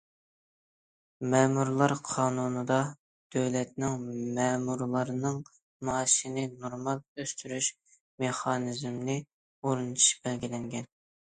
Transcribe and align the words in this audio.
مەمۇرلار 1.33 1.91
قانۇنىدا، 2.11 2.77
دۆلەتنىڭ 3.35 4.07
مەمۇرلارنىڭ 4.37 5.37
مائاشىنى 5.91 6.47
نورمال 6.63 7.03
ئۆستۈرۈش 7.25 7.69
مېخانىزمىنى 8.25 9.19
ئورنىتىشى 9.19 10.19
بەلگىلەنگەن. 10.25 10.89